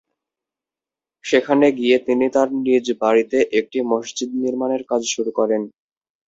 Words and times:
সেখানে 1.25 1.67
গিয়ে 1.79 1.97
তিনি 2.07 2.25
তাঁর 2.35 2.49
নিজ 2.63 2.85
বাড়িতে 3.01 3.37
একটি 3.59 3.77
মসজিদ 3.91 4.29
নির্মাণের 4.43 4.83
কাজ 4.89 5.01
শুরু 5.13 5.31
করেন। 5.39 5.61